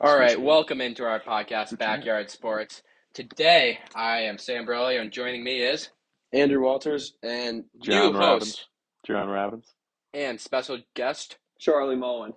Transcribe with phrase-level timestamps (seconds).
[0.00, 2.82] All right, welcome into our podcast, Backyard Sports.
[3.12, 5.90] Today, I am Sam Brolio, and joining me is
[6.32, 8.44] Andrew Walters and John new Robbins.
[8.44, 8.68] host
[9.06, 9.72] John Robbins.
[10.12, 11.38] and special guest.
[11.60, 12.32] Charlie Moen.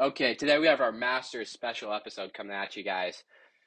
[0.00, 3.22] Okay, today we have our Masters special episode coming at you guys.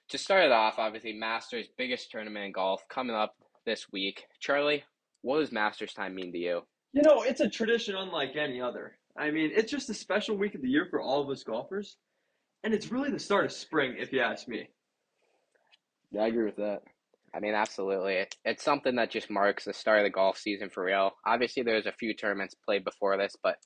[0.09, 3.36] To start it off, obviously, Masters biggest tournament in golf coming up
[3.66, 4.25] this week.
[4.39, 4.84] Charlie,
[5.21, 6.61] what does Masters time mean to you?
[6.91, 8.98] You know, it's a tradition unlike any other.
[9.18, 11.98] I mean, it's just a special week of the year for all of us golfers.
[12.64, 14.69] And it's really the start of spring, if you ask me.
[16.11, 16.83] Yeah, I agree with that.
[17.36, 18.14] I mean, absolutely.
[18.14, 21.11] It, it's something that just marks the start of the golf season for real.
[21.25, 23.57] Obviously, there's a few tournaments played before this, but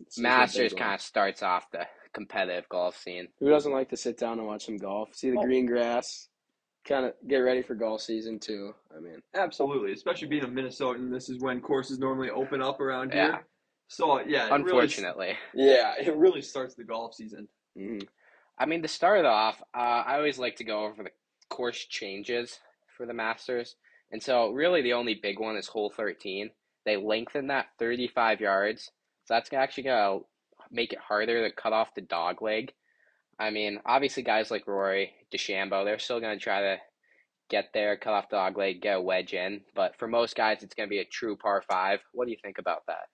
[0.00, 3.28] It's Masters kind of starts off the competitive golf scene.
[3.38, 5.14] Who doesn't like to sit down and watch some golf?
[5.14, 5.42] See the Oh.
[5.44, 6.28] green grass,
[6.84, 8.74] kind of get ready for golf season too.
[8.94, 9.92] I mean, Absolutely.
[9.92, 13.22] Especially being a Minnesotan, this is when courses normally open up around here.
[13.28, 13.38] Yeah.
[13.88, 14.46] So, yeah.
[14.46, 15.36] It really, Unfortunately.
[15.54, 17.46] yeah, it really starts the golf season.
[17.78, 18.02] mhm.
[18.58, 21.10] I mean, to start off, uh, I always like to go over the
[21.50, 22.60] course changes
[22.96, 23.76] for the Masters.
[24.12, 26.50] And so, really, the only big one is hole 13.
[26.84, 28.84] They lengthen that 35 yards.
[29.24, 30.26] So, that's actually going to
[30.70, 32.72] make it harder to cut off the dog leg.
[33.38, 36.76] I mean, obviously, guys like Rory, DeChambeau, they're still going to try to
[37.50, 39.62] get there, cut off the dog leg, get a wedge in.
[39.74, 42.00] But for most guys, it's going to be a true par five.
[42.12, 43.08] What do you think about that?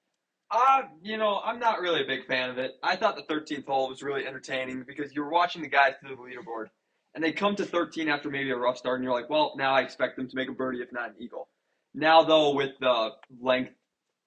[0.51, 2.73] Uh, you know, I'm not really a big fan of it.
[2.83, 6.17] I thought the 13th hole was really entertaining because you were watching the guys through
[6.17, 6.67] the leaderboard,
[7.15, 9.75] and they come to 13 after maybe a rough start, and you're like, well, now
[9.75, 11.49] I expect them to make a birdie, if not an eagle.
[11.95, 13.73] Now, though, with the length,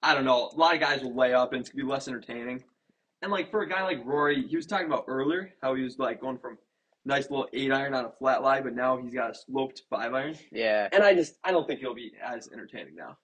[0.02, 2.08] I don't know, a lot of guys will lay up, and it's gonna be less
[2.08, 2.64] entertaining.
[3.22, 5.98] And like for a guy like Rory, he was talking about earlier how he was
[5.98, 6.58] like going from
[7.06, 10.12] nice little eight iron on a flat lie, but now he's got a sloped five
[10.12, 10.36] iron.
[10.52, 10.88] Yeah.
[10.92, 13.16] And I just I don't think he'll be as entertaining now.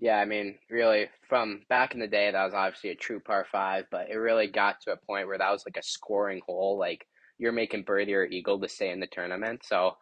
[0.00, 3.46] Yeah, I mean, really, from back in the day, that was obviously a true par
[3.50, 6.78] five, but it really got to a point where that was like a scoring hole.
[6.78, 7.06] Like
[7.38, 9.62] you're making birdie or eagle to stay in the tournament.
[9.64, 9.96] So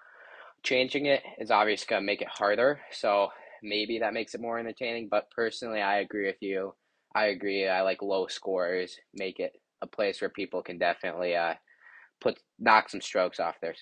[0.62, 2.80] changing it is obviously going to make it harder.
[2.90, 3.28] So
[3.62, 5.08] maybe that makes it more entertaining.
[5.10, 6.74] But personally, I agree with you.
[7.14, 7.66] I agree.
[7.66, 11.54] I like low scores, make it a place where people can definitely uh,
[12.20, 13.74] put knock some strokes off their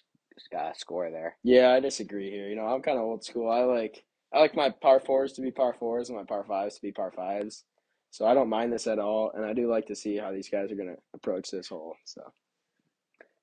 [0.56, 1.36] uh, score there.
[1.42, 2.48] yeah, I disagree here.
[2.48, 3.50] You know, I'm kind of old school.
[3.50, 6.74] I like I like my par fours to be par fours and my par fives
[6.76, 7.64] to be par fives.
[8.10, 10.48] So I don't mind this at all, and I do like to see how these
[10.48, 11.94] guys are gonna approach this hole.
[12.04, 12.20] So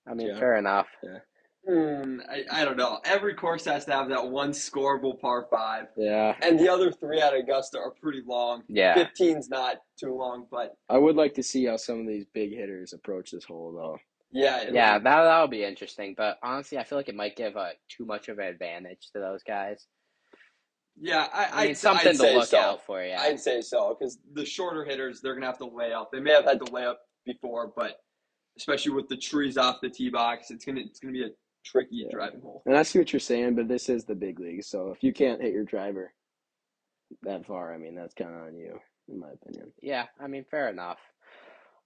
[0.07, 0.39] I mean, Yeah.
[0.39, 0.87] fair enough.
[1.67, 2.99] Hmm, I, I don't know.
[3.05, 5.87] Every course has to have that one scoreable par five.
[5.95, 8.63] yeah, And the other three at Augusta are pretty long.
[8.67, 8.95] Yeah.
[8.95, 12.49] 15's not too long, but I would like to see how some of these big
[12.51, 13.99] hitters approach this hole though.
[14.31, 14.63] yeah.
[14.71, 16.15] Yeah, that that'll be interesting.
[16.17, 19.19] But honestly, I feel like it might give uh, too much of an advantage to
[19.19, 19.85] those guys.
[20.99, 21.27] Yeah.
[21.33, 22.59] I, I mean, something I'd to look so.
[22.59, 23.01] out for.
[23.03, 26.11] Yeah, I'd say so because the shorter hitters, they're gonna have to lay up.
[26.11, 27.97] They may have had to lay up before, but
[28.57, 31.29] especially with the trees off the tee box, it's gonna it's gonna be a
[31.65, 32.07] tricky Yeah.
[32.11, 32.63] driving hole.
[32.65, 35.13] And I see what you're saying, but this is the big league, so if you
[35.13, 36.13] can't hit your driver
[37.23, 39.71] that far, I mean that's kind of on you, in my opinion.
[39.81, 40.05] yeah.
[40.19, 40.99] I mean, fair enough.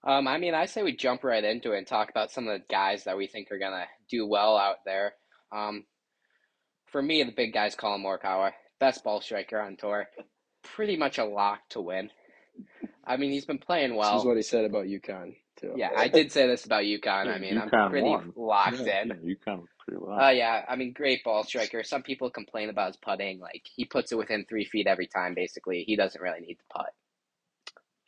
[0.03, 2.53] Um, I mean, I say we jump right into it and talk about some of
[2.59, 5.13] the guys that we think are gonna do well out there.
[5.51, 5.85] Um,
[6.85, 10.07] for me, the big guys, Collin Morikawa, best ball striker on tour,
[10.63, 12.09] pretty much a lock to win.
[13.05, 14.13] I mean, he's been playing well.
[14.13, 15.73] this is what he said about UConn too.
[15.75, 17.33] Yeah, I did say this about UConn.
[17.33, 18.33] I mean, I'm pretty won.
[18.35, 19.07] locked yeah, in.
[19.09, 20.17] Yeah, you come pretty well.
[20.19, 21.83] Oh yeah, I mean, great ball striker.
[21.83, 23.39] Some people complain about his putting.
[23.39, 25.33] Like he puts it within three feet every time.
[25.33, 26.93] Basically, he doesn't really need to putt.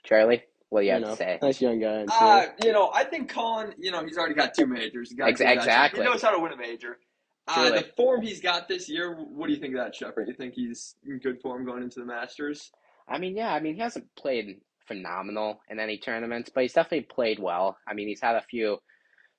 [0.04, 1.40] Charlie, what do you You have know, to say?
[1.42, 2.02] nice young guy.
[2.02, 5.10] I'm Uh, you know, I think Collin, you know, he's already got two majors.
[5.10, 6.00] The guy Ex- can do exactly.
[6.02, 6.98] He knows how to win a major.
[7.48, 10.28] Uh, the form he's got this year, what do you think of that, Shepard?
[10.28, 12.72] You think he's in good form going into the Masters?
[13.08, 17.08] I mean, yeah, I mean, he hasn't played phenomenal in any tournaments, but he's definitely
[17.10, 17.78] played well.
[17.88, 18.80] I mean, he's had a few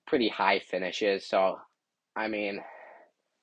[0.07, 1.27] pretty high finishes.
[1.27, 1.59] So,
[2.17, 2.61] I mean,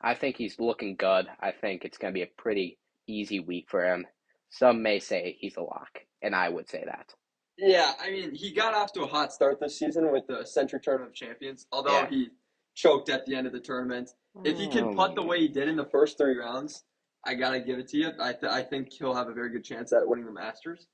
[0.02, 1.28] I think he's looking good.
[1.40, 4.06] I think it's going to be a pretty easy week for him.
[4.50, 7.14] Some may say he's a lock, and I would say that.
[7.58, 10.80] Yeah, I mean, he got off to a hot start this season with the Sentry
[10.82, 12.10] Tournament of Champions, although Yeah.
[12.10, 12.30] he
[12.76, 14.12] choked at the end of the tournament.
[14.44, 16.84] If he can putt the way he did in the first three rounds,
[17.26, 18.12] I gotta give it to you.
[18.20, 20.88] I, th- I think he'll have a very good chance at winning the Masters.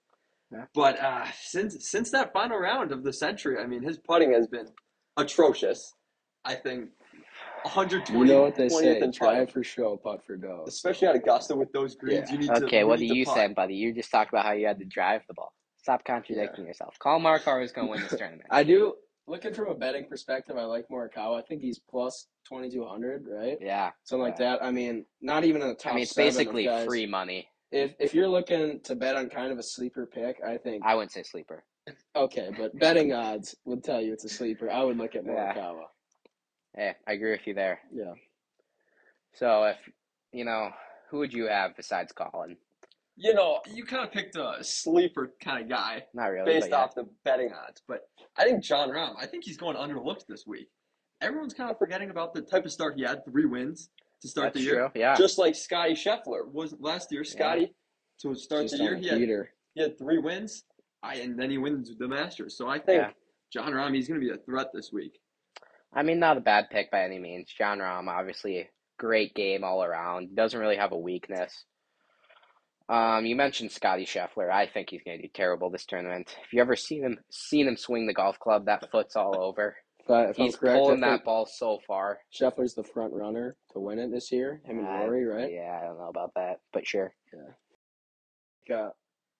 [0.51, 0.65] Yeah.
[0.73, 4.47] But uh, since since that final round of the Sentry, I mean, his putting has
[4.47, 4.67] been
[5.17, 5.93] atrocious.
[6.45, 6.89] I think
[7.63, 8.19] 120.
[8.19, 10.65] You know what they 20th say: in try for show, putt for dough.
[10.67, 12.29] especially at Augusta with those greens.
[12.29, 12.33] Yeah.
[12.33, 12.65] You need to.
[12.65, 13.75] Okay, you what do you say, buddy?
[13.75, 15.53] You just talked about how you had to drive the ball.
[15.77, 16.95] Stop contradicting yourself.
[16.99, 18.45] Collin Morikawa is going to win this tournament.
[18.51, 18.93] I do.
[19.27, 21.39] Looking from a betting perspective, I like Morikawa.
[21.39, 23.57] I think he's plus twenty two hundred, right?
[23.61, 24.63] Yeah, Something like that.
[24.63, 25.93] I mean, not even in the top.
[25.93, 27.47] I mean it's basically free money.
[27.71, 30.95] If if you're looking to bet on kind of a sleeper pick, I think I
[30.95, 31.63] wouldn't say sleeper.
[32.15, 34.69] okay, but betting odds would tell you it's a sleeper.
[34.69, 35.53] I would look at Yeah.
[35.53, 35.83] Morikawa.
[36.75, 37.79] Hey, I agree with you there.
[37.93, 38.13] Yeah.
[39.33, 39.77] So if
[40.33, 40.71] you know,
[41.09, 42.57] who would you have besides Collin?
[43.17, 46.45] You know, you kind of picked a sleeper kind of guy Not really.
[46.53, 46.83] based but yeah.
[46.83, 48.01] off the betting odds, but
[48.37, 49.13] I think Jon Rahm.
[49.19, 50.69] I think he's going underlooked this week.
[51.21, 53.89] Everyone's kind of forgetting about the type of start he had, three wins
[54.21, 55.01] to start That's the year, true.
[55.01, 55.15] Yeah.
[55.15, 57.23] just like Scottie Scheffler was last year.
[57.23, 57.73] Scottie
[58.21, 59.19] to start Just the year, he had,
[59.75, 60.63] he had three wins,
[61.03, 62.57] I, and then he wins the Masters.
[62.57, 63.09] So I think Yeah.
[63.53, 65.19] Jon Rahm he's going to be a threat this week.
[65.93, 67.51] I mean, not a bad pick by any means.
[67.55, 70.35] Jon Rahm, obviously, great game all around.
[70.35, 71.65] Doesn't really have a weakness.
[72.89, 74.49] Um, you mentioned Scottie Scheffler.
[74.51, 76.35] I think he's going to do terrible this tournament.
[76.43, 79.75] If you ever seen him, seen him swing the golf club, that foot's all over.
[80.09, 82.19] If He's correct, pulling that ball so far.
[82.33, 84.61] Scheffler's the front runner to win it this year.
[84.65, 85.51] Him and Uh, Rory, right?
[85.51, 87.13] Yeah, I don't know about that, but sure.
[88.69, 88.89] Uh,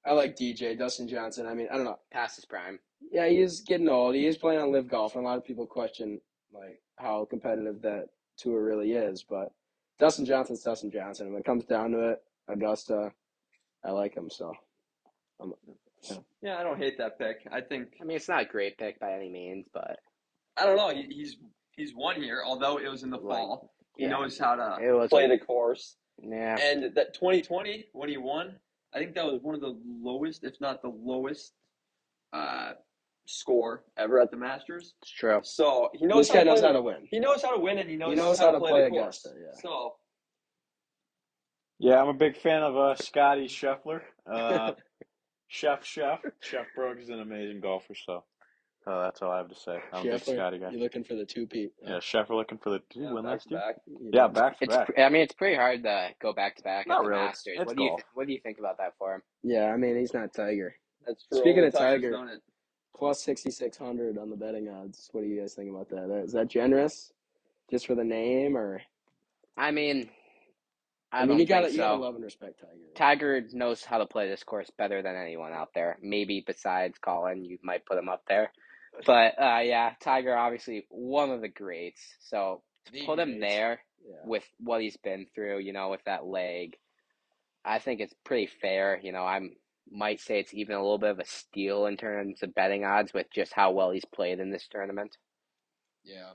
[0.06, 1.46] I like DJ Dustin Johnson.
[1.46, 2.00] I mean, I don't know.
[2.12, 2.80] Past his prime.
[3.12, 4.16] Yeah, he's getting old.
[4.16, 6.20] He is playing on LIV golf, and a lot of people question
[6.54, 8.06] like how competitive that
[8.38, 9.24] tour really is.
[9.24, 9.52] But
[10.00, 11.32] Dustin Johnson's Dustin Johnson.
[11.32, 13.12] When it comes down to it, Augusta,
[13.84, 14.30] I like him.
[14.30, 14.54] So
[16.42, 17.48] Yeah, I don't hate that pick.
[17.52, 20.00] I think I mean, it's not a great pick by any means, but
[20.58, 20.90] I don't know.
[20.90, 21.38] He, he's
[21.72, 23.36] he's won here, although it was in the Right.
[23.36, 23.74] fall.
[23.98, 24.10] He yeah.
[24.12, 25.98] knows how to It was play a- the course.
[26.22, 26.58] yeah.
[26.60, 28.56] And that 2020 when he won,
[28.94, 31.54] I think that was one of the lowest, if not the lowest,
[32.34, 32.74] uh,
[33.26, 34.96] score ever at the Masters.
[35.02, 35.40] It's true.
[35.44, 37.08] So he knows this how guy to knows how to win.
[37.10, 39.24] He knows how to win, and he knows, knows how to play the course.
[39.26, 39.62] Augusta, yeah.
[39.62, 39.96] So
[41.84, 44.02] Yeah, I'm a big fan of uh, Scottie Scheffler.
[44.32, 44.74] Uh,
[45.48, 46.20] Chef Chef.
[46.40, 48.24] Chef Brooks is an amazing golfer, so
[48.86, 49.80] uh, that's all I have to say.
[49.92, 50.70] I'm a big Scottie guy.
[50.70, 51.72] You're looking for the two Pete.
[51.84, 53.60] Yeah, Scheffler looking for the did he yeah, win back last to year?
[53.60, 53.76] back.
[54.14, 54.76] Yeah, back to It's.
[54.76, 54.88] back.
[54.94, 57.24] pr- I mean, it's pretty hard to go back to back at Not the really.
[57.26, 57.58] Masters.
[57.60, 59.22] It's What do you th- What do you think about that for him?
[59.42, 60.76] Yeah, I mean he's not Tiger.
[61.08, 62.40] That's for Speaking of the Tigers Tiger-
[62.96, 65.10] Plus sixty six hundred on the betting odds.
[65.14, 66.12] What do you guys think about that?
[66.24, 67.12] Is that generous?
[67.72, 68.82] Just for the name, or
[69.58, 70.10] I mean,
[71.12, 71.84] I, I, mean don't you gotta think you so.
[71.84, 72.72] gotta love and respect Tiger.
[72.96, 75.98] Tiger knows how to play this course better than anyone out there.
[76.02, 78.52] Maybe besides Collin, you might put him up there.
[79.06, 82.02] But uh, yeah, Tiger obviously one of the greats.
[82.22, 83.42] So to The put him greats.
[83.54, 84.16] there Yeah.
[84.26, 86.76] with what he's been through, you know, with that leg,
[87.66, 89.00] I think it's pretty fair.
[89.02, 89.56] You know, I'm
[89.92, 93.14] might say it's even a little bit of a steal in terms of betting odds
[93.14, 95.18] with just how well he's played in this tournament.
[96.04, 96.32] Yeah.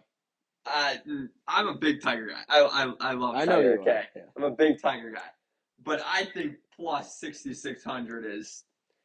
[0.66, 1.00] I,
[1.48, 2.42] I'm a big Tiger guy.
[2.48, 2.60] I
[3.00, 3.74] I, I love I know Tiger.
[3.74, 4.04] you okay, are.
[4.16, 4.22] Yeah.
[4.36, 5.20] I'm a big Tiger guy,
[5.84, 8.64] but I think plus 6600 is.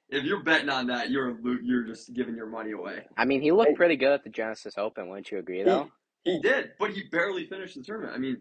[0.10, 3.06] If you're betting on that, you're you're just giving your money away.
[3.16, 5.90] I mean, he looked pretty good at the Genesis Open, wouldn't you agree though?
[6.26, 8.14] He did, but he barely finished the tournament.
[8.14, 8.36] I mean,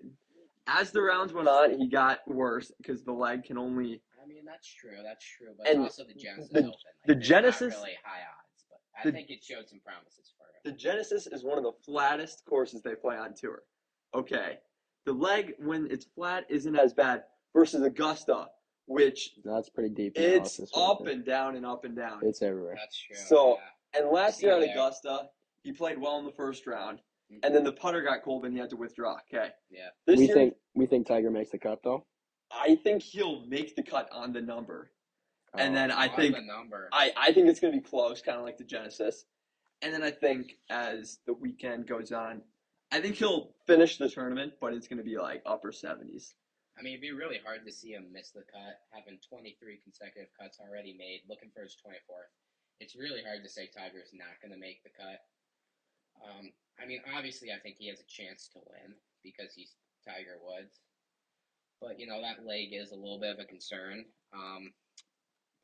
[0.67, 4.03] as the rounds went on, he got worse because the leg can only.
[4.21, 4.97] I mean, that's true.
[5.05, 5.49] That's true.
[5.57, 6.71] But And also the Genesis the- Open.
[6.71, 10.33] Like, the Genesis- not really high odds, but I the- think it showed some promises
[10.37, 10.40] for him.
[10.65, 13.63] The Genesis is one of the flattest courses they play on tour.
[14.15, 14.59] Okay,
[15.07, 17.23] the leg when it's flat isn't as bad
[17.55, 18.49] versus Augusta,
[18.87, 20.13] which That's pretty deep.
[20.17, 22.21] it's analysis right up and down and up and down.
[22.23, 22.75] It's everywhere.
[22.77, 23.17] That's true.
[23.17, 24.01] So- yeah.
[24.01, 24.63] And last year at.
[24.71, 25.31] Augusta,
[25.65, 27.01] he played well in the first round,
[27.33, 27.41] Mhm.
[27.43, 29.19] and then the putter got cold and he had to withdraw.
[29.33, 29.51] Okay.
[29.69, 29.89] Yeah.
[30.07, 32.07] This we year, think we think Tiger makes the cut though.
[32.53, 34.93] I think he'll make the cut on the number,
[35.55, 35.75] and Oh.
[35.75, 36.89] then I think the number.
[36.93, 39.25] I, I think it's going to be close, kind of like the Genesis.
[39.83, 42.43] And then I think as the weekend goes on,
[42.93, 46.35] I think he'll finish the tournament, but it's going to be like upper 70s.
[46.79, 50.33] I mean, it'd be really hard to see him miss the cut, having 23 consecutive
[50.39, 52.33] cuts already made, looking for his 24th.
[52.81, 55.21] It's really hard to say Tiger's not going to make the cut.
[56.25, 60.41] Um, I mean, obviously, I think he has a chance to win because he's Tiger
[60.41, 60.81] Woods.
[61.81, 64.05] But, you know, that leg is a little bit of a concern.
[64.33, 64.73] Um,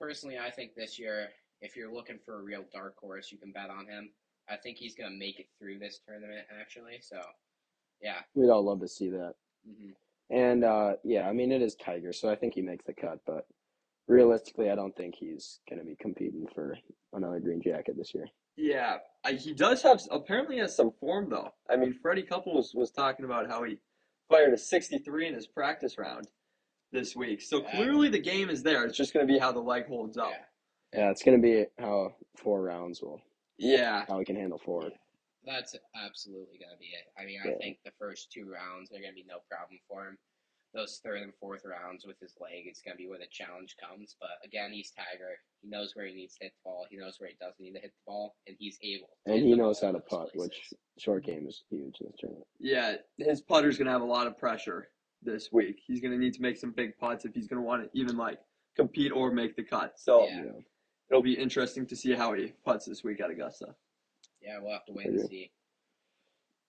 [0.00, 1.28] personally, I think this year,
[1.60, 4.10] if you're looking for a real dark horse, you can bet on him.
[4.48, 6.98] I think he's going to make it through this tournament, actually.
[7.02, 7.20] So,
[8.00, 8.18] yeah.
[8.34, 9.34] We'd all love to see that.
[9.66, 9.90] hmm
[10.30, 13.20] And uh, yeah, I mean it is Tiger, so I think he makes the cut.
[13.26, 13.46] But
[14.06, 16.76] realistically, I don't think he's going to be competing for
[17.12, 18.26] another green jacket this year.
[18.56, 21.50] Yeah, I, he does have, apparently has some form, though.
[21.68, 23.78] I mean, Freddie Couples was talking about how he
[24.30, 26.28] fired a 63 in his practice round
[26.92, 27.42] this week.
[27.42, 27.70] So Yeah.
[27.76, 28.84] clearly the game is there.
[28.86, 30.30] It's just going to be how the leg holds up.
[30.30, 30.44] Yeah.
[30.96, 33.20] Yeah, it's going to be how four rounds will
[33.58, 34.04] Yeah.
[34.08, 34.90] how he can handle four.
[35.44, 37.06] That's absolutely going to be it.
[37.20, 37.52] I mean, Yeah.
[37.52, 40.18] I think the first two rounds are going to be no problem for him.
[40.74, 43.76] Those third and fourth rounds with his leg, it's going to be where the challenge
[43.80, 44.16] comes.
[44.20, 45.38] But again, he's Tiger.
[45.62, 46.86] He knows where he needs to hit the ball.
[46.90, 49.08] He knows where he doesn't need to hit the ball, and he's able.
[49.26, 52.46] to And he knows how to putt, which short game is huge in this tournament.
[52.58, 54.88] Yeah, his putter's gonna have a lot of pressure
[55.22, 55.80] this week.
[55.86, 58.38] He's gonna need to make some big putts if he's gonna want to even like
[58.76, 59.98] compete or make the cut.
[59.98, 60.44] So Yeah.
[60.44, 60.50] Yeah.
[61.10, 63.74] It'll be interesting to see how he puts this week at Augusta.
[64.42, 65.50] Yeah, we'll have to wait and see.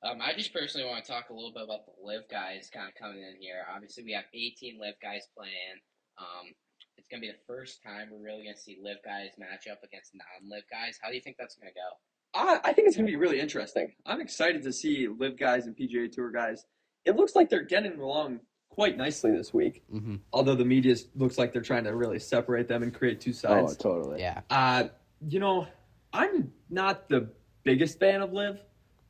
[0.03, 2.87] Um, I just personally want to talk a little bit about the LIV guys kind
[2.87, 3.65] of coming in here.
[3.73, 5.81] Obviously, we have 18 LIV guys playing.
[6.19, 6.53] Um,
[6.97, 10.13] it's gonna be the first time we're really gonna see LIV guys match up against
[10.13, 10.99] non-LIV guys.
[11.01, 11.97] How do you think that's gonna go?
[12.33, 13.93] I, I think it's going to be really interesting.
[14.05, 16.65] I'm excited to see LIV guys and PGA Tour guys.
[17.05, 18.41] It looks like they're getting along
[18.77, 19.81] quite nicely this week.
[19.91, 20.17] Mm-hmm.
[20.31, 23.75] Although the media looks like they're trying to really separate them and create two sides.
[23.75, 24.19] totally.
[24.21, 24.41] Yeah.
[24.51, 24.83] Uh,
[25.27, 25.65] you know,
[26.13, 27.27] I'm not the
[27.63, 28.59] biggest fan of LIV,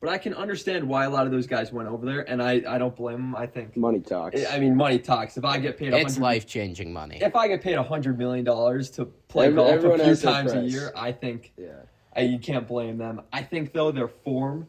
[0.00, 2.62] but I can understand why a lot of those guys went over there, and I,
[2.66, 3.36] I don't blame them.
[3.36, 3.76] I think.
[3.76, 4.40] Money talks.
[4.50, 5.36] I mean, money talks.
[5.36, 7.18] If I get paid, a It's life changing money.
[7.20, 10.54] If I get paid a hundred million dollars to play Every- golf a few times
[10.54, 11.72] a year, I think yeah.
[12.16, 13.20] uh, you can't blame them.
[13.34, 14.66] I think though their form,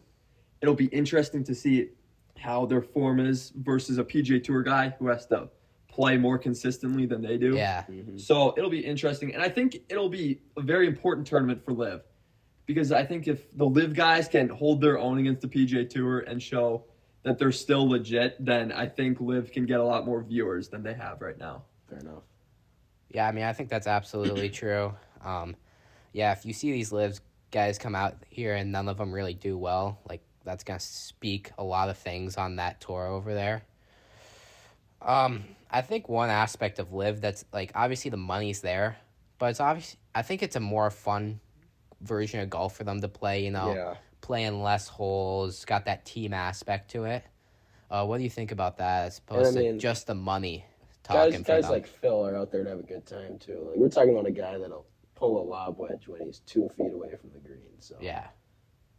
[0.62, 1.88] it'll be interesting to see
[2.39, 5.50] how their form is versus a PGA Tour guy who has to
[5.88, 7.55] play more consistently than they do.
[7.55, 7.84] Yeah.
[7.89, 8.19] Mhm.
[8.19, 12.01] So it'll be interesting, and I think it'll be a very important tournament for LIV,
[12.65, 16.19] because I think if the LIV guys can hold their own against the PGA Tour
[16.19, 16.86] and show
[17.24, 20.84] that they're still legit, then I think LIV can get a lot more viewers than
[20.84, 21.63] they have right now.
[21.89, 22.24] Fair enough.
[23.10, 24.93] Yeah, I mean, I think that's absolutely true.
[25.25, 25.55] Um,
[26.13, 29.34] yeah, if you see these lives guys come out here and none of them really
[29.34, 33.63] do well, like that's gonna speak a lot of things on that tour over there.
[35.01, 38.98] Um, I think one aspect of LIV that's like obviously the money's there,
[39.38, 41.39] but it's obviously I think it's a more fun
[42.01, 43.43] version of golf for them to play.
[43.43, 43.96] You know, Yeah.
[44.22, 47.24] playing less holes, got that team aspect to it.
[47.89, 50.65] Uh, what do you think about that as opposed mean, to just the money
[51.03, 51.72] talking Guys, guys them?
[51.72, 53.65] like Phil are out there to have a good time too.
[53.69, 56.93] Like we're talking about a guy that'll pull a lob wedge when he's two feet
[56.93, 57.60] away from the green.
[57.79, 58.27] So yeah.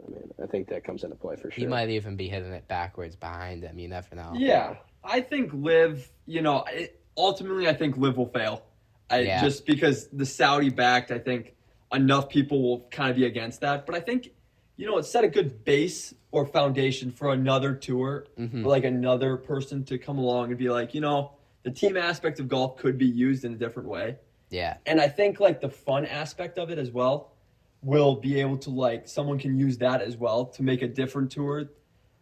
[0.07, 1.61] I mean, I think that comes into play for sure.
[1.61, 3.79] He might even be hitting it backwards behind him.
[3.79, 4.33] You never know.
[4.35, 6.11] Yeah, I think LIV.
[6.27, 8.63] You know, it, ultimately, I think LIV will fail.
[9.11, 9.43] I, Yeah.
[9.43, 11.55] Just because the Saudi backed, I think
[11.93, 13.85] enough people will kind of be against that.
[13.87, 14.31] But I think,
[14.77, 18.65] you know, it set a good base or foundation for another tour, Mhm.
[18.65, 21.33] like another person to come along and be like, you know,
[21.65, 24.17] the team aspect of golf could be used in a different way.
[24.51, 24.77] Yeah.
[24.87, 27.33] And I think like the fun aspect of it as well
[27.83, 31.31] will be able to like someone can use that as well to make a different
[31.31, 31.65] tour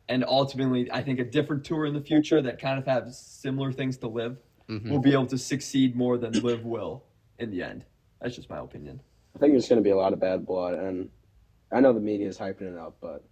[0.08, 3.72] and ultimately I think a different tour in the future that kind of have similar
[3.72, 4.36] things to LIV
[4.68, 7.02] hmm will be able to succeed more than LIV will
[7.38, 7.84] in the end.
[8.20, 9.00] That's just my opinion.
[9.34, 11.08] I think there's going to be a lot of bad blood, and
[11.72, 13.24] I know the media is hyping it up, but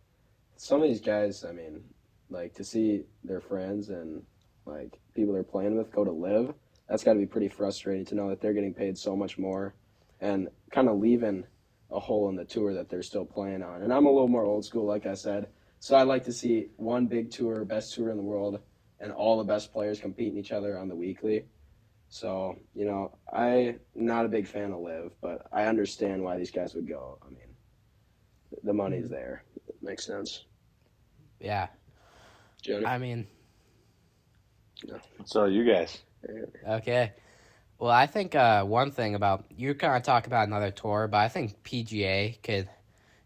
[0.57, 1.83] some of these guys, I mean,
[2.31, 4.23] like to see their friends and
[4.65, 6.55] like people they're playing with go to LIV,
[6.89, 9.75] that's got to be pretty frustrating to know that they're getting paid so much more,
[10.21, 11.45] and kind of leaving
[11.91, 13.83] a hole in the tour that they're still playing on.
[13.83, 16.69] And I'm a little more old school, like I said, so I like to see
[16.77, 18.61] one big tour, best tour in the world,
[18.99, 21.45] and all the best players competing each other on the weekly.
[22.09, 26.51] So, you know, I'm not a big fan of LIV, but I understand why these
[26.51, 27.19] guys would go.
[27.23, 27.55] I mean,
[28.63, 29.45] the money's there.
[29.69, 30.45] It makes sense.
[31.41, 31.69] Yeah.
[32.63, 32.89] Jonah?
[32.89, 33.27] I mean,
[35.25, 35.99] So you guys,
[36.69, 37.13] okay.
[37.79, 41.19] Well, I think uh, one thing about you're kind of talk about another tour, but
[41.19, 42.69] I think PGA could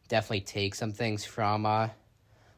[0.09, 1.89] definitely take some things from uh,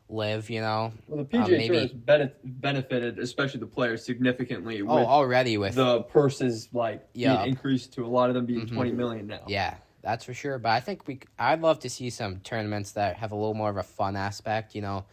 [0.08, 0.49] LIV.
[0.49, 4.84] You know, Well, the PGA maybe- Tour has bene- benefited, especially the players, significantly oh,
[4.96, 7.44] with already with the purses like Yeah.
[7.44, 8.75] increased to a lot of them being Mhm.
[8.75, 9.42] 20 million now.
[9.46, 10.58] Yeah, that's for sure.
[10.58, 13.68] But I think we, I'd love to see some tournaments that have a little more
[13.68, 14.75] of a fun aspect.
[14.75, 15.04] You know,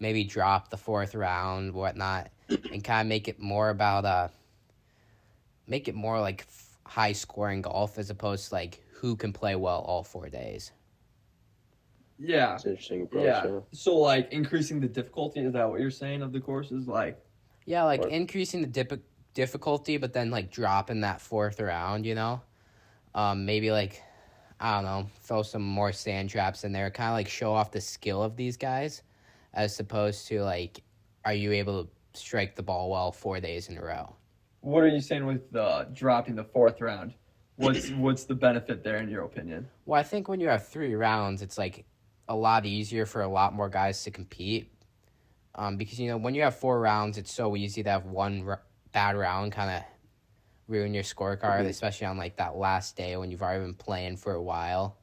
[0.00, 4.28] maybe drop the fourth round, whatnot, and kind of make it more about uh,
[5.66, 9.54] make it more like f- high scoring golf as opposed to like who can play
[9.56, 10.72] well all four days.
[12.18, 12.54] Yeah.
[12.54, 13.24] It's an interesting approach.
[13.24, 13.44] Yeah.
[13.46, 13.60] Yeah.
[13.72, 16.86] So like increasing the difficulty is that what you're saying of the courses?
[16.86, 17.18] Like
[17.66, 19.02] Yeah, like Or- increasing the dip-
[19.34, 22.06] difficulty, but then like dropping that fourth round.
[22.06, 22.40] You know,
[23.14, 24.00] um, maybe like
[24.60, 27.72] I don't know, throw some more sand traps in there, kind of like show off
[27.72, 29.02] the skill of these guys,
[29.52, 30.82] as opposed to like,
[31.24, 34.14] are you able to strike the ball well four days in a row?
[34.64, 37.12] What are you saying with uh, dropping the fourth round?
[37.56, 39.68] What's what's the benefit there in your opinion?
[39.84, 41.84] Well, I think when you have three rounds, it's like
[42.28, 44.70] a lot easier for a lot more guys to compete.
[45.54, 48.44] Um, because you know when you have four rounds, it's so easy to have one
[48.48, 49.82] r- bad round kind of
[50.66, 54.32] ruin your scorecard, especially on like that last day when you've already been playing for
[54.32, 54.96] a while.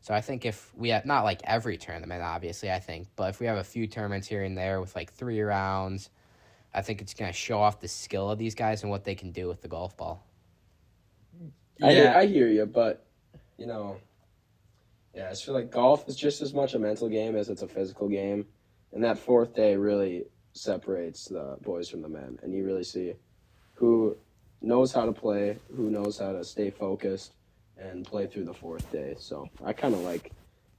[0.00, 3.40] So I think if we have not like every tournament, obviously, I think, but if
[3.40, 6.10] we have a few tournaments here and there with like three rounds,
[6.74, 9.32] I think it's gonna show off the skill of these guys and what they can
[9.32, 10.24] do with the golf ball.
[11.82, 13.06] I, hear, I hear you, but,
[13.56, 13.98] you know,
[15.14, 17.62] yeah, I just feel like golf is just as much a mental game as it's
[17.62, 18.46] a physical game.
[18.92, 22.38] And that fourth day really separates the boys from the men.
[22.42, 23.14] And you really see
[23.74, 24.16] who
[24.60, 27.32] knows how to play, who knows how to stay focused
[27.76, 29.14] and play through the fourth day.
[29.18, 30.32] So I kind of like,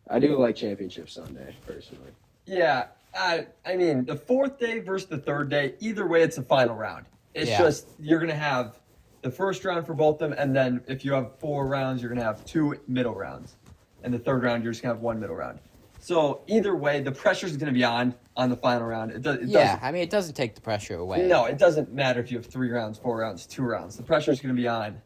[0.09, 2.11] I do like Championship Sunday, personally.
[2.45, 6.43] Yeah, Uh, I mean, the fourth day versus the third day, either way, it's a
[6.43, 7.05] final round.
[7.33, 7.59] It's Yeah.
[7.59, 8.79] just you're gonna have
[9.21, 12.09] the first round for both of them, and then if you have four rounds, you're
[12.09, 13.55] gonna have two middle rounds,
[14.03, 15.59] and the third round you're just gonna have one middle round.
[15.99, 19.11] So either way, the pressure is gonna be on on the final round.
[19.11, 19.83] It, does, it Yeah, doesn't.
[19.83, 21.27] I mean, it doesn't take the pressure away.
[21.27, 23.97] No, it doesn't matter if you have three rounds, four rounds, two rounds.
[23.97, 25.01] The pressure is going to be on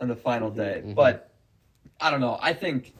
[0.00, 0.82] on the final day.
[0.84, 0.94] mhm.
[0.94, 1.32] But
[2.00, 2.38] I don't know.
[2.40, 2.94] I think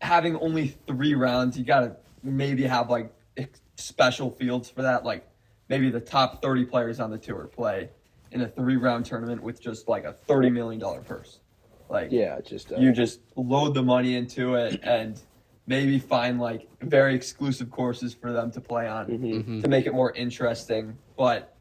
[0.00, 5.04] having only three rounds, you got to maybe have like ex- special fields for that.
[5.04, 5.26] Like
[5.68, 7.90] maybe the top 30 players on the tour play
[8.32, 11.40] in a three round tournament with just like a $30 million purse.
[11.88, 15.20] Like, Yeah, just uh, you just load the money into it and
[15.68, 19.44] maybe find like very exclusive courses for them to play on mhm.
[19.44, 19.62] Mhm.
[19.62, 20.96] to make it more interesting.
[21.16, 21.54] But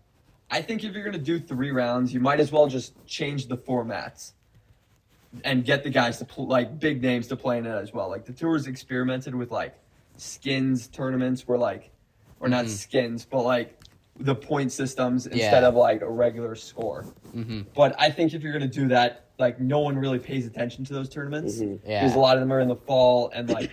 [0.50, 3.48] I think if you're going to do three rounds, you might as well just change
[3.48, 4.34] the formats
[5.43, 8.10] and get the guys to pl- like big names to play in it as well.
[8.10, 9.75] Like the tours experimented with like
[10.17, 11.91] skins tournaments where like
[12.45, 12.69] or not Mhm.
[12.69, 13.79] skins, but like
[14.19, 15.33] the point systems Yeah.
[15.33, 17.05] instead of like a regular score.
[17.33, 20.45] hmm But I think if you're going to do that, like no one really pays
[20.45, 21.79] attention to those tournaments Mhm.
[21.85, 22.01] Yeah.
[22.03, 23.71] because a lot of them are in the fall and like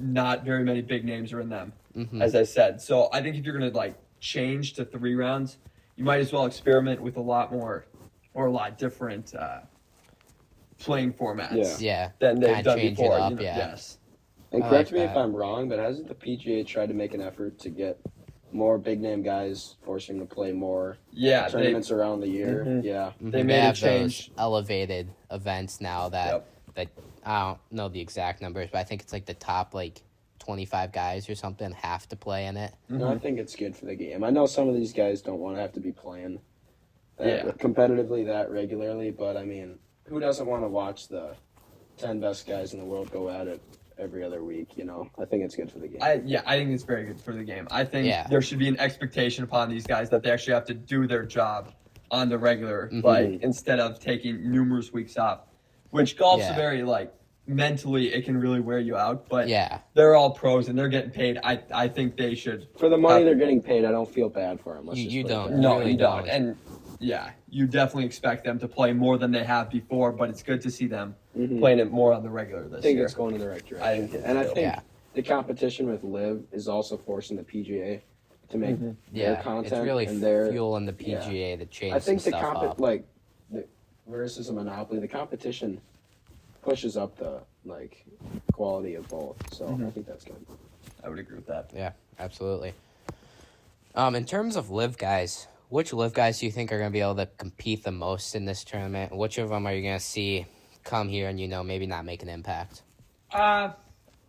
[0.00, 2.80] not very many big names are in them hmm as I said.
[2.80, 5.58] So I think if you're gonna like change to three rounds,
[5.96, 7.86] you might as well experiment with a lot more
[8.34, 9.60] or a lot different uh,
[10.80, 12.10] playing formats Yeah.
[12.20, 13.18] than they've Kinda done change it before.
[13.20, 13.42] up, you know?
[13.42, 13.56] yeah.
[13.70, 13.97] Yes.
[14.52, 15.16] And I correct like me if.
[15.16, 17.98] I'm wrong, but hasn't the PGA tried to make an effort to get
[18.50, 21.46] more big name guys, forcing to play more Yeah.
[21.46, 22.64] They, tournaments around the year?
[22.66, 22.82] Mhm.
[22.82, 23.46] Yeah, They Mhm.
[23.46, 24.28] made a have change.
[24.28, 26.46] those elevated events now that Yep.
[26.74, 26.88] that
[27.24, 30.02] I don't know the exact numbers, but I think it's like the top like
[30.38, 32.72] twenty five guys or something have to play in it.
[32.88, 33.20] no, I Mhm.
[33.20, 34.24] think it's good for the game.
[34.24, 36.40] I know some of these guys don't want to have to be playing
[37.18, 37.50] that Yeah.
[37.52, 41.34] competitively that regularly, but I mean, who doesn't want to watch the
[41.98, 43.60] ten best guys in the world go at it
[43.98, 44.76] every other week?
[44.76, 45.98] You know, I think it's good for the game.
[46.02, 47.66] I, yeah, I think it's very good for the game.
[47.70, 48.26] I think Yeah.
[48.28, 51.24] there should be an expectation upon these guys that they actually have to do their
[51.24, 51.72] job
[52.10, 53.04] on the regular, Mhm.
[53.04, 55.40] like instead of taking numerous weeks off.
[55.90, 56.56] Which golf's Yeah.
[56.56, 57.12] very like
[57.46, 59.28] mentally, it can really wear you out.
[59.28, 59.78] But Yeah.
[59.94, 61.38] they're all pros and they're getting paid.
[61.42, 62.68] I I think they should.
[62.76, 64.86] for the money Uh, they're getting paid, I don't feel bad for them.
[64.86, 65.50] Let's You- you don't.
[65.52, 66.26] that No, really you don't.
[66.26, 66.28] don't.
[66.28, 66.56] And
[66.98, 70.12] yeah, you definitely expect them to play more than they have before.
[70.12, 71.58] But it's good to see them Mhm.
[71.60, 72.78] playing it more on the regular this year.
[72.78, 73.04] I think year.
[73.04, 74.08] it's going in the right I direction.
[74.08, 74.80] think it and I think Yeah.
[75.14, 78.02] the competition with LIV is also forcing the PGA
[78.48, 78.96] to make Mhm.
[79.12, 79.42] their Yeah.
[79.42, 80.50] content It's really and their.
[80.50, 82.80] fueling the PGA to change I think some the stuff comp up.
[82.80, 83.04] like
[83.50, 83.64] the,
[84.06, 85.80] versus a monopoly, the competition
[86.62, 88.04] pushes up the like
[88.52, 89.36] quality of both.
[89.52, 89.92] So I Mhm.
[89.92, 90.44] think that's good.
[91.04, 91.70] I would agree with that.
[91.74, 92.72] Yeah, absolutely.
[93.94, 96.92] Um, in terms of LIV guys, which LIV guys do you think are going to
[96.92, 99.14] be able to compete the most in this tournament?
[99.14, 100.46] Which of them are you going to see
[100.84, 102.82] come here and you know maybe not make an impact?
[103.32, 103.70] Uh,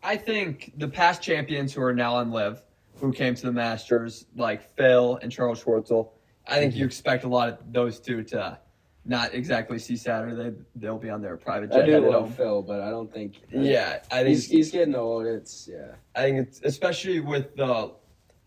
[0.04, 2.62] I think the past champions who are now on LIV,
[3.00, 6.10] who came to the Masters, like Phil and Charles Schwartzel,
[6.48, 6.80] I think Mm-hmm.
[6.80, 8.58] you expect a lot of those two to
[9.06, 10.56] not exactly see Saturday.
[10.76, 12.32] They'll be on their private jet I do love home.
[12.34, 13.42] Phil, but I don't think.
[13.52, 15.26] Yeah, I think he's he's getting old.
[15.26, 15.94] It's yeah.
[16.16, 17.94] I think it's especially with the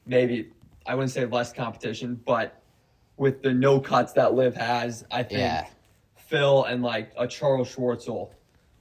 [0.04, 0.50] maybe
[0.86, 2.61] I wouldn't say less competition, but
[3.16, 5.66] with the no cuts that LIV has, I think Yeah.
[6.16, 8.30] Phil and like a Charles Schwartzel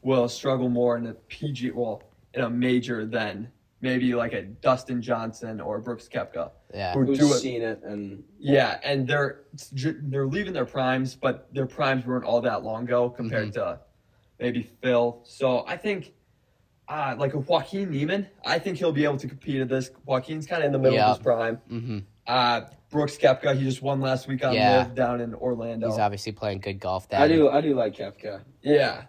[0.02, 5.02] will struggle more in a PG well in a major than maybe like a Dustin
[5.02, 6.52] Johnson or Brooks Koepka.
[6.74, 6.94] Yeah.
[6.94, 7.40] Who Who's do it?
[7.40, 9.42] seen it and Yeah, and they're
[9.74, 13.80] they're leaving their primes, but their primes weren't all that long ago compared to
[14.40, 15.20] maybe Phil.
[15.24, 16.14] So I think.
[16.90, 19.92] Uh, like a Joaquin Niemann, I think he'll be able to compete at this.
[20.06, 21.12] Joaquin's kind of in the middle Yeah.
[21.12, 21.56] of his prime.
[21.70, 24.80] hmm Uh, Brooks Koepka, he just won last week on Yeah.
[24.80, 25.90] LIV down in Orlando.
[25.90, 27.08] He's obviously playing good golf.
[27.10, 28.42] That I do I do like Koepka.
[28.62, 29.04] Yeah,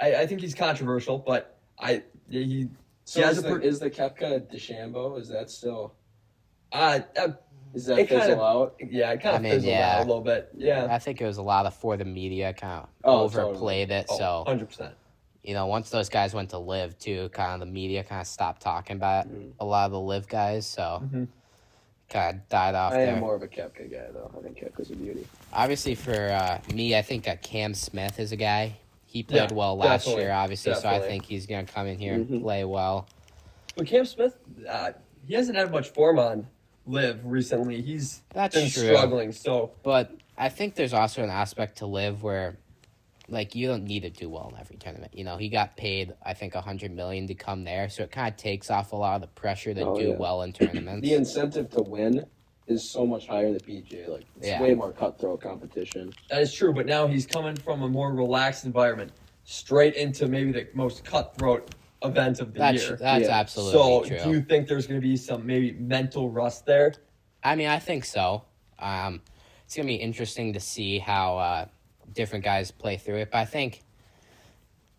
[0.00, 2.68] I, I think he's controversial, but I he
[3.04, 5.20] So has is, a the, per- is the Koepka DeChambeau?
[5.20, 5.94] Is that still?
[6.72, 7.28] uh, uh
[7.74, 8.74] Is that It fizzle kind of- out?
[8.90, 9.96] yeah, it kind I of mean, fizzled yeah.
[9.98, 10.48] out a little bit.
[10.56, 13.90] Yeah, I think it was a lot of for the media kind of Oh, overplayed
[13.90, 14.08] it.
[14.10, 14.94] So hundred percent.
[15.42, 18.26] you know, once those guys went to LIV too, kind of the media kind of
[18.26, 19.52] stopped talking about Mhm.
[19.60, 20.66] a lot of the LIV guys.
[20.66, 21.28] So Mhm.
[22.08, 23.14] Kind of died off I there.
[23.14, 24.30] am more of a Koepka guy though.
[24.38, 25.26] I think Koepka's a beauty.
[25.52, 28.76] Obviously, for uh, me, I think uh, Cam Smith is a guy.
[29.06, 31.86] He played Yeah, well last definitely, year, obviously, so I think he's going to come
[31.88, 32.42] in here and Mhm.
[32.42, 33.08] play well.
[33.74, 34.36] But Cam Smith,
[34.68, 34.92] uh,
[35.26, 36.46] he hasn't had much form on
[36.86, 37.80] LIV recently.
[37.82, 38.94] He's That's been true.
[38.94, 39.32] struggling.
[39.32, 42.56] So But I think there's also an aspect to LIV where,
[43.28, 45.12] like, you don't need to do well in every tournament.
[45.14, 48.10] You know, he got paid, I think, a hundred million to come there, so it
[48.12, 50.16] kind of takes off a lot of the pressure to Oh, do yeah.
[50.18, 51.06] well in tournaments.
[51.08, 52.24] The incentive to win
[52.66, 54.08] is so much higher in the PGA.
[54.08, 54.60] Like it's Yeah.
[54.60, 56.14] way more cutthroat competition.
[56.30, 56.72] that is true.
[56.72, 59.12] But now he's coming from a more relaxed environment,
[59.44, 61.70] straight into maybe the most cutthroat
[62.02, 62.96] event of the That's year.
[63.00, 63.34] that's Yeah.
[63.38, 64.18] absolutely So, true.
[64.18, 66.92] do you think there's going to be some maybe mental rust there?
[67.44, 68.42] I mean, I think so.
[68.78, 69.22] Um,
[69.64, 71.66] it's gonna be interesting to see how uh,
[72.16, 73.30] different guys play through it.
[73.30, 73.82] But I think,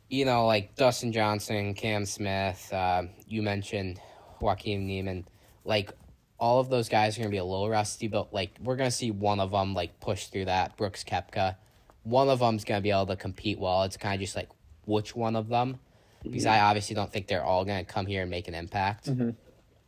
[0.09, 3.99] you know, like Dustin Johnson, Cam Smith, uh, you mentioned
[4.39, 5.27] Joaquin Niemann,
[5.65, 5.91] like
[6.39, 8.07] all of those guys are gonna be a little rusty.
[8.07, 10.77] But like we're gonna see one of them like push through that.
[10.77, 11.55] Brooks Koepka,
[12.03, 13.83] one of them's gonna be able to compete well.
[13.83, 14.49] It's kind of just like
[14.85, 15.79] which one of them,
[16.23, 19.09] because I obviously don't think they're all gonna come here and make an impact.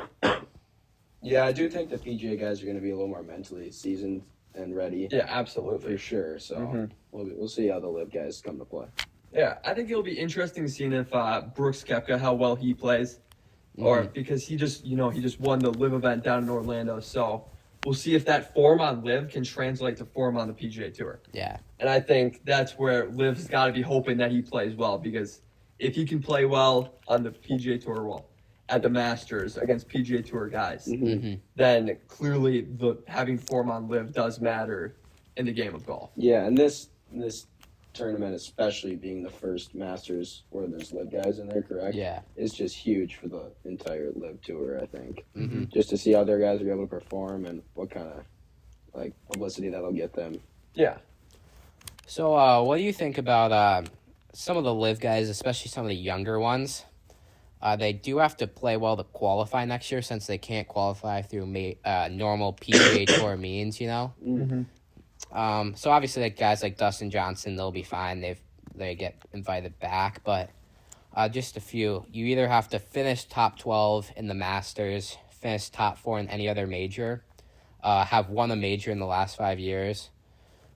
[1.21, 3.71] Yeah, I do think the PGA guys are going to be a little more mentally
[3.71, 4.21] seasoned
[4.57, 5.97] and ready Yeah, for absolutely.
[5.97, 6.39] sure.
[6.39, 6.89] So Mhm.
[7.11, 8.87] we'll, we'll see how the LIV guys come to play.
[9.33, 13.19] Yeah, I think it'll be interesting seeing if uh, Brooks Koepka how well he plays,
[13.77, 16.99] or because he just you know he just won the LIV event down in Orlando,
[16.99, 17.45] so
[17.85, 21.19] we'll see if that form on LIV can translate to form on the PGA Tour.
[21.33, 24.97] Yeah, And I think that's where LIV's got to be hoping that he plays well
[24.97, 25.41] because
[25.77, 28.25] if he can play well on the PGA Tour, well,
[28.69, 34.13] at the Masters against PGA Tour guys, hmm then clearly the having form on LIV
[34.13, 34.95] does matter
[35.37, 36.11] in the game of golf.
[36.15, 37.47] Yeah, and this this
[37.93, 41.95] tournament, especially being the first Masters where there's LIV guys in there, correct?
[41.95, 42.19] yeah.
[42.35, 44.79] is just huge for the entire LIV tour.
[44.81, 47.89] I think hmm just to see how their guys are able to perform and what
[47.89, 48.23] kind of
[48.93, 50.39] like publicity that'll get them.
[50.73, 50.97] Yeah.
[52.05, 53.81] So, uh, what do you think about uh,
[54.33, 56.85] some of the LIV guys, especially some of the younger ones?
[57.61, 61.21] Uh, they do have to play well to qualify next year since they can't qualify
[61.21, 64.13] through ma- uh, normal PGA Tour means, you know.
[64.23, 65.37] Mm-hmm.
[65.37, 68.21] Um, so obviously, like guys like Dustin Johnson, they'll be fine.
[68.21, 68.37] They
[68.75, 70.51] they get invited back, but
[71.15, 72.05] uh, just a few.
[72.11, 76.47] You either have to finish top twelve in the Masters, finish top four in any
[76.47, 77.23] other major,
[77.83, 80.11] uh, have won a major in the last five years,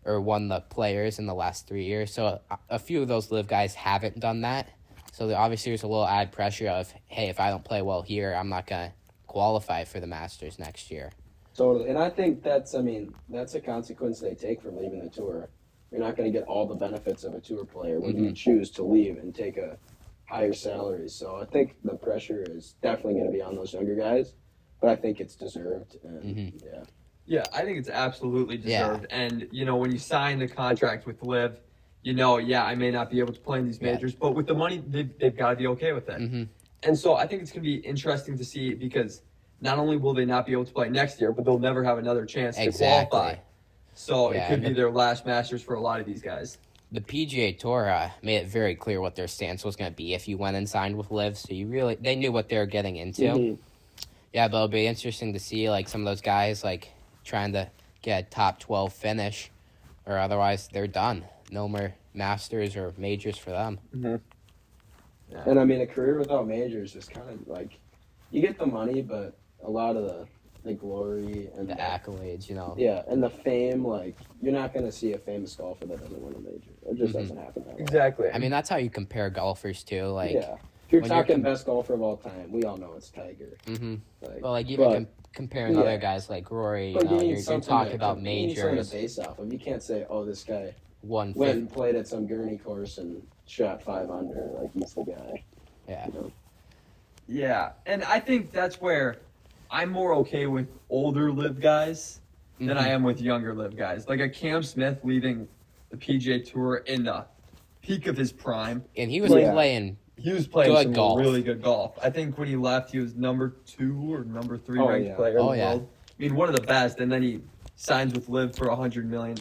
[0.03, 2.11] or won the Players in the last three years.
[2.13, 4.67] So a, a few of those LIV guys haven't done that.
[5.11, 8.01] So there, obviously, there's a little added pressure of, hey, if I don't play well
[8.01, 8.93] here, I'm not gonna
[9.27, 11.11] qualify for the Masters next year.
[11.53, 15.09] Totally, and I think that's I mean that's a consequence they take from leaving the
[15.09, 15.49] tour.
[15.91, 18.71] You're not going to get all the benefits of a tour player when you choose
[18.71, 19.77] to leave and take a
[20.29, 21.09] higher salary.
[21.09, 24.33] So I think the pressure is definitely going to be on those younger guys,
[24.79, 25.97] but I think it's deserved.
[26.05, 26.63] And Mhm.
[26.63, 26.83] yeah,
[27.25, 28.87] Yeah, I think it's absolutely Yeah.
[28.87, 29.07] deserved.
[29.11, 31.59] And you know, when you sign the contract with LIV,
[32.03, 33.93] you know, yeah, I may not be able to play in these Yeah.
[33.93, 36.17] majors, but with the money, they've, they've got to be okay with it.
[36.19, 36.43] hmm
[36.83, 39.21] And so I think it's going to be interesting to see because
[39.61, 41.99] not only will they not be able to play next year, but they'll never have
[41.99, 43.17] another chance to Exactly.
[43.19, 43.35] qualify.
[43.93, 46.57] So Yeah, it could be the- their last Masters for a lot of these guys.
[46.93, 50.13] the PGA Tour uh, made it very clear what their stance was going to be
[50.13, 51.37] if you went and signed with LIV.
[51.37, 53.21] So you really they knew what they were getting into.
[53.23, 53.57] Mhm.
[54.33, 56.89] Yeah, but it'll be interesting to see like some of those guys like
[57.23, 57.69] trying to
[58.01, 59.51] get a top twelve finish,
[60.05, 61.23] or otherwise they're done.
[61.51, 63.79] No more Masters or majors for them.
[63.93, 67.77] and I mean a career without majors is kind of like
[68.31, 70.27] you get the money, but a lot of the
[70.63, 72.75] the glory and The accolades, you know.
[72.77, 76.21] Yeah, and the fame, like you're not going to see a famous golfer that doesn't
[76.21, 76.69] win a major.
[76.87, 77.21] It just Mhm.
[77.21, 77.81] doesn't happen that way.
[77.81, 78.29] Exactly.
[78.31, 80.05] I mean, that's how you compare golfers too.
[80.07, 82.77] Like, yeah, if you're when you're talking com- best golfer of all time, we all
[82.77, 83.57] know it's Tiger.
[83.65, 85.81] hmm Like, well, like even but- com- comparing yeah.
[85.81, 88.23] other guys like Rory, you but know, you need you're, you're talking to- about you
[88.23, 89.51] need something majors, to base off of.
[89.51, 93.21] You can't say, "Oh, this guy one went and played at some gurney course and
[93.47, 95.43] shot five under." Like he's the guy.
[95.87, 96.07] Yeah.
[96.07, 96.31] You know?
[97.27, 99.17] yeah, and I think that's where
[99.69, 102.19] I'm more okay with older LIV guys
[102.59, 102.91] than I Mhm.
[102.91, 104.07] am with younger LIV guys.
[104.07, 105.47] Like a Cam Smith leaving
[105.89, 107.25] the PGA Tour in the
[107.81, 108.83] peak of his prime.
[108.97, 109.51] And he was Yeah.
[109.53, 109.97] playing.
[110.17, 111.19] He was playing Good some golf.
[111.19, 111.97] really good golf.
[112.03, 115.15] I think when he left, he was number two or number three Oh, ranked yeah.
[115.15, 115.69] player Oh, in the yeah.
[115.69, 115.87] world.
[116.19, 116.99] I mean, one of the best.
[116.99, 117.41] And then he
[117.75, 119.37] signs with LIV for a hundred million.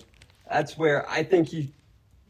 [0.51, 1.73] That's where I think he.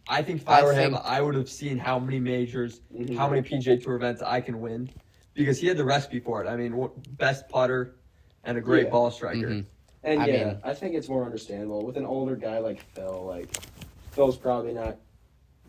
[0.08, 2.80] I think if I, I were think- him, I would have seen how many majors,
[2.92, 3.16] Mhm.
[3.16, 4.90] how many PGA Tour events I can win,
[5.34, 6.48] because he had the recipe for it.
[6.48, 7.96] I mean, what, best putter
[8.44, 8.90] and a great Yeah.
[8.90, 9.48] ball striker.
[9.48, 9.64] Mhm.
[10.02, 13.24] And I yeah, mean- I think it's more understandable with an older guy like Phil.
[13.26, 13.48] Like
[14.10, 14.96] Phil's probably not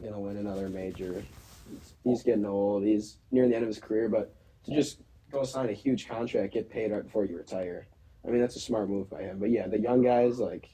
[0.02, 1.24] gonna win another major.
[1.70, 2.84] He's, he's getting old.
[2.84, 4.34] He's near the end of his career, but
[4.66, 7.88] to just go sign a huge contract, get paid right before you retire.
[8.26, 9.38] I mean, that's a smart move by him.
[9.40, 10.70] But yeah, the young guys like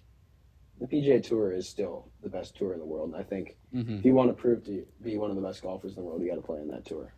[0.79, 3.09] the PGA Tour is still the best tour in the world.
[3.13, 3.99] And I think Mhm.
[3.99, 6.21] if you want to prove to be one of the best golfers in the world,
[6.21, 7.13] you got to play in that tour.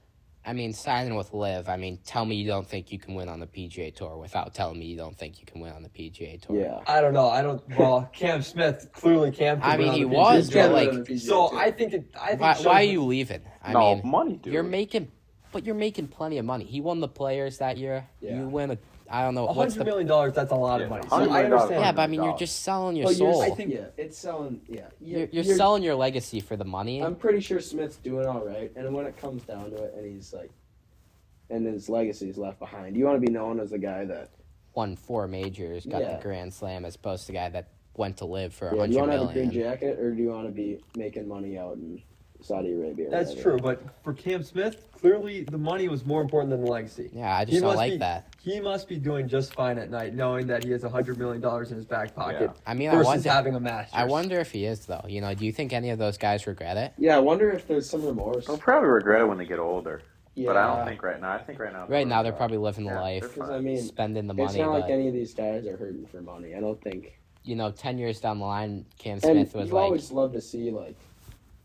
[0.46, 1.68] I mean, signing with LIV.
[1.68, 4.54] I mean, tell me you don't think you can win on the PGA Tour without
[4.54, 6.58] telling me you don't think you can win on the PGA Tour.
[6.62, 6.80] Yeah.
[6.88, 7.28] I don't know.
[7.30, 7.62] I don't.
[7.78, 9.58] Well, Cam Smith clearly Cam.
[9.60, 10.72] could I mean, on he the was, PGA but,
[11.10, 12.06] like- So I think it.
[12.20, 13.42] I think Why, shows why are you leaving?
[13.62, 14.54] I no mean, money, dude.
[14.54, 15.12] you're making,
[15.52, 16.64] but you're making plenty of money.
[16.64, 18.08] He won the Players that year.
[18.22, 18.40] Yeah.
[18.40, 18.78] You win a,
[19.12, 19.84] I don't know A what's the.
[19.86, 20.34] million dollars.
[20.34, 21.10] That's a lot of Yeah, money.
[21.10, 21.82] So $100 I million understand.
[21.82, 23.42] Yeah, but I mean, you're just selling your Well, you're- soul.
[23.42, 24.62] I think yeah, it's selling.
[24.68, 27.02] Yeah, you're, selling your legacy for the money.
[27.04, 30.06] I'm pretty sure Smith's doing all right, and when it comes down to it, and
[30.06, 30.52] he's like
[31.52, 32.96] and his legacy is left behind.
[32.96, 34.30] You want to be known as a guy that
[34.76, 36.16] Won four majors, got Yeah.
[36.18, 38.86] the Grand Slam, as opposed to the guy that went to LIV for a yeah,
[38.86, 39.64] do you hundred want to have a green million.
[39.72, 42.00] jacket or do you want to be making money out in
[42.42, 43.10] Saudi Arabia?
[43.10, 43.50] That's whatever?
[43.52, 47.10] true, but for Cam Smith, clearly the money was more important than the legacy.
[47.14, 48.28] Yeah, I He just don't must like be- that.
[48.42, 51.42] He must be doing just fine at night, knowing that he has a hundred million
[51.42, 52.62] dollars in his back pocket Yeah.
[52.66, 53.30] I mean, I versus wonder.
[53.30, 53.94] having a Masters.
[53.94, 55.04] I wonder if he is though.
[55.08, 56.94] You know, do you think any of those guys regret it?
[56.98, 58.48] Yeah, I wonder if there's some remorse.
[58.48, 60.02] They'll probably regret it when they get older.
[60.36, 61.34] Yeah, But I don't think right now.
[61.34, 61.86] I think right now.
[61.88, 63.56] Right now, they're probably living the Yeah, life, they're because fine.
[63.56, 64.46] I uh, mean, spending the money.
[64.46, 64.64] it's money.
[64.72, 66.56] not like any of these guys are hurting for money.
[66.56, 67.20] I don't think.
[67.44, 70.32] you know, ten years down the line, Cam And Smith was you like, always love
[70.34, 70.96] to see like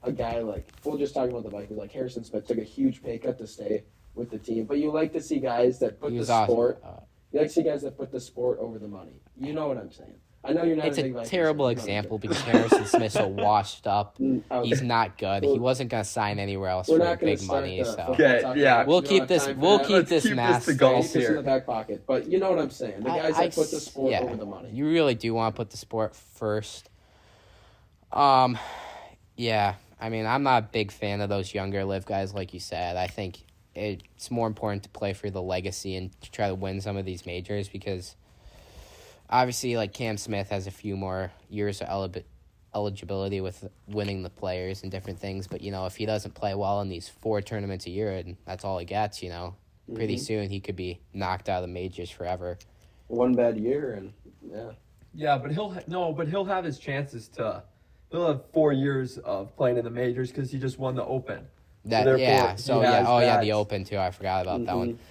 [0.05, 1.79] a guy like we'll just talk about the Vikings.
[1.79, 4.91] Like Harrison Smith took a huge pay cut to stay with the team, but you
[4.93, 6.47] like to see guys that put he the awesome.
[6.53, 6.83] sport.
[6.85, 7.01] Uh,
[7.33, 9.21] You like to see guys that put the sport over the money.
[9.37, 10.15] You know what I'm saying?
[10.47, 10.87] I know you're not.
[10.89, 14.19] it's a, a terrible fan, example because Harrison Smith's so washed up.
[14.21, 14.69] Mm, okay.
[14.69, 15.43] He's not good.
[15.43, 17.79] He wasn't gonna sign anywhere else We're for not big money.
[17.83, 18.85] the So Okay, yeah.
[18.85, 19.49] we'll keep this.
[19.49, 19.87] We'll that.
[19.87, 20.65] keep Let's this keep this mass.
[20.67, 21.35] to golf Keep in here.
[21.37, 22.05] the back pocket.
[22.07, 22.99] But you know what I'm saying?
[23.03, 24.21] The guys I that put the sport yeah.
[24.21, 24.69] over the money.
[24.71, 26.91] You really do want to put the sport first.
[28.13, 28.59] Um,
[29.37, 29.75] yeah.
[30.01, 32.97] I mean, I'm not a big fan of those younger LIV guys, like you said.
[32.97, 33.39] I think
[33.75, 37.05] it's more important to play for the legacy and to try to win some of
[37.05, 38.17] these majors because
[39.31, 42.25] obviously, like Cam Smith has a few more years of eli-
[42.75, 45.47] eligibility with winning the players and different things.
[45.47, 48.37] But you know, if he doesn't play well in these four tournaments a year and
[48.45, 49.55] that's all he gets, you know,
[49.95, 50.21] pretty Mhm.
[50.21, 52.59] soon he could be knocked out of the majors forever.
[53.09, 54.13] One bad year and
[54.51, 54.73] yeah.
[55.17, 57.63] Yeah, but he'll ha- no, but he'll have his chances to.
[58.15, 61.49] He'll have four years of playing in the majors because he just won the Open.
[61.87, 62.55] That therefore, yeah.
[62.55, 63.05] So yeah.
[63.09, 63.99] Oh yeah, the Open too.
[63.99, 64.93] I forgot about that one.
[64.93, 65.03] Mm-hmm.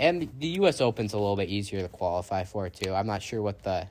[0.00, 0.80] And the U.S.
[0.80, 2.92] Open's a little bit easier to qualify for too.
[2.92, 3.86] I'm not sure what the.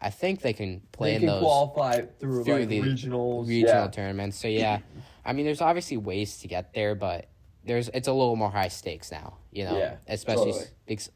[0.00, 3.46] I think they can play They in can those qualify through, through like the regionals.
[3.48, 3.88] regional yeah.
[3.88, 4.36] tournaments.
[4.36, 4.80] So yeah,
[5.24, 7.28] I mean, there's obviously ways to get there, but
[7.64, 9.34] there's it's a little more high stakes now.
[9.52, 10.70] You know, Yeah, especially totally.
[10.86, 11.10] because,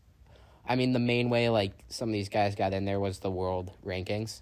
[0.69, 3.31] I mean, the main way like some of these guys got in there was the
[3.31, 4.41] world rankings,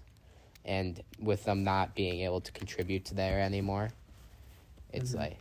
[0.65, 3.89] and with them not being able to contribute to there anymore,
[4.93, 5.17] it's Mhm.
[5.19, 5.37] like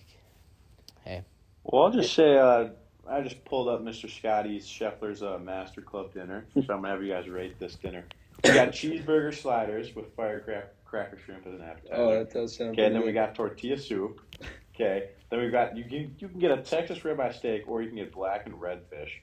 [1.05, 1.23] hey.
[1.65, 2.69] Well, I'll just say uh,
[3.09, 4.09] I just pulled up Mr.
[4.09, 8.05] Scottie's Scheffler's uh, Master Club dinner, so I'm gonna have you guys rate this dinner.
[8.45, 11.95] We got cheeseburger sliders with firecracker cracker shrimp as an appetizer.
[12.03, 12.75] Oh, that does sound.
[12.75, 12.81] Good.
[12.83, 14.21] Okay, and then we got tortilla soup.
[14.73, 17.89] Okay, then we've got you can you can get a Texas ribeye steak or you
[17.89, 19.21] can get black and red fish.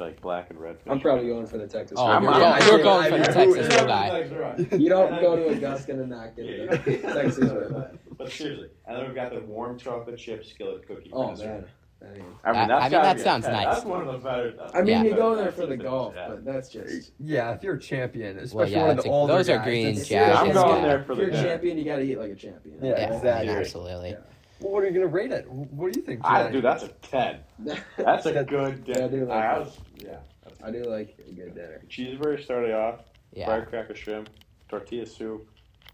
[0.00, 0.86] Which I like black and red fish.
[0.90, 1.98] I'm probably going for the Texas.
[2.00, 4.80] oh, I'm- you're, I'm- going, I'm- you're going for the Texas I'm- ribeye.
[4.80, 7.98] You don't go to Augusta and not get the Texas ribeye.
[8.16, 11.10] But seriously, and then we've got the warm chocolate chip skillet cookie.
[11.12, 11.64] Oh man.
[12.02, 13.52] I mean, I mean, That- that's I mean, that be sounds 10.
[13.52, 13.74] nice.
[13.74, 14.54] That's one of the better.
[14.58, 15.02] Uh, I mean, Yeah.
[15.02, 16.28] you go there for the golf, yeah.
[16.30, 17.12] but that's just.
[17.20, 19.64] Yeah, if you're a champion, especially yeah, one of the a- older those are guys,
[19.66, 21.42] green it's- If you're a jackets, I'm champion- going there for If the you're a
[21.42, 22.78] champion, you got to eat like a champion.
[22.82, 23.48] Yeah, Yeah, exactly.
[23.50, 24.16] absolutely.
[24.60, 24.64] Yeah.
[24.66, 25.50] Well, what are you gonna rate it?
[25.50, 26.20] What do you think?
[26.24, 26.52] I Jay?
[26.52, 26.60] do.
[26.60, 27.38] That's a ten.
[27.96, 29.08] That's a That- good Yeah, I dinner.
[29.08, 30.16] do like I was, yeah.
[30.62, 31.80] I do like a good dinner.
[31.88, 33.00] Cheeseburger started off.
[33.32, 33.46] Yeah.
[33.46, 34.28] Firecracker shrimp,
[34.68, 35.48] tortilla soup.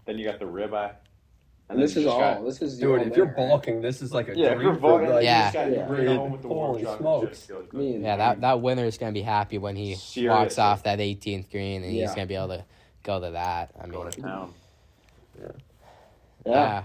[0.05, 0.93] Then you got the ribeye.
[1.69, 2.19] And this is all.
[2.19, 3.35] got- This is Dude, if you're dinner.
[3.49, 5.47] bulking, this is like a Yeah, if dream you're bulking, like, Yeah.
[5.47, 5.81] you just Yeah.
[5.83, 7.25] to bring home with the warm Holy smokes.
[7.27, 8.01] chip skillet I mean.
[8.03, 9.95] Yeah, that that winner is gonna be happy when he
[10.27, 12.65] walks off that 18th green and he's gonna be able to
[13.03, 13.71] go to that.
[13.81, 14.53] I Go to town.
[15.39, 15.47] Yeah.
[16.45, 16.83] yeah.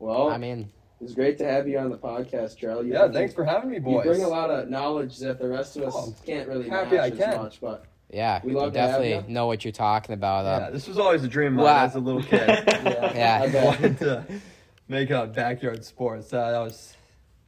[0.00, 0.70] Well, I mean,
[1.04, 2.86] it's great to have you on the podcast, Charlie.
[2.88, 4.04] You Yeah, thanks for having me, boys.
[4.04, 6.96] You bring a lot of knowledge that the rest of us Oh, can't really happy
[6.96, 7.42] match I as can.
[7.42, 7.60] much.
[7.60, 10.44] But yeah, We love to have definitely know what you're talking about.
[10.44, 12.48] yeah, Um, this was always a dream of mine Well, as a little kid.
[13.14, 13.40] Yeah.
[13.42, 14.24] I I wanted to
[14.88, 16.30] make a backyard sports.
[16.30, 16.96] That, that was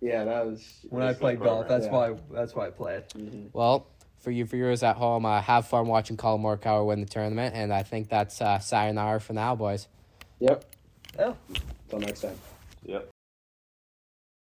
[0.00, 0.84] yeah, that was.
[0.90, 1.66] when I played golf.
[1.66, 1.92] program, That's yeah.
[2.10, 2.16] why.
[2.32, 3.08] That's why I played.
[3.10, 3.48] Mhm.
[3.52, 3.86] well,
[4.18, 7.72] for you viewers at home, uh, have fun watching Collin Morikawa win the tournament, and
[7.72, 9.88] I think that's uh, sayonara for now, boys.
[10.40, 10.64] Yep.
[11.18, 11.32] Yeah.
[11.84, 12.36] Until next time.
[12.84, 13.08] Yep.